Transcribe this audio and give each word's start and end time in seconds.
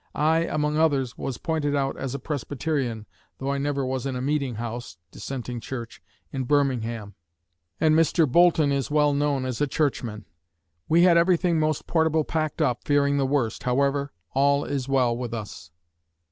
I, 0.15 0.45
among 0.45 0.77
others, 0.79 1.15
was 1.15 1.37
pointed 1.37 1.75
out 1.75 1.95
as 1.95 2.15
a 2.15 2.19
Presbyterian, 2.19 3.05
though 3.37 3.51
I 3.51 3.59
never 3.59 3.85
was 3.85 4.07
in 4.07 4.15
a 4.15 4.19
meeting 4.19 4.55
house 4.55 4.97
(Dissenting 5.11 5.59
Church) 5.59 6.01
in 6.33 6.45
Birmingham, 6.45 7.13
and 7.79 7.93
Mr. 7.93 8.27
Boulton 8.27 8.71
is 8.71 8.89
well 8.89 9.13
known 9.13 9.45
as 9.45 9.61
a 9.61 9.67
Churchman. 9.67 10.25
We 10.89 11.03
had 11.03 11.17
everything 11.19 11.59
most 11.59 11.85
portable 11.85 12.23
packed 12.23 12.63
up, 12.63 12.83
fearing 12.83 13.17
the 13.17 13.27
worst. 13.27 13.61
However, 13.61 14.11
all 14.33 14.65
is 14.65 14.89
well 14.89 15.15
with 15.15 15.35
us. 15.35 15.69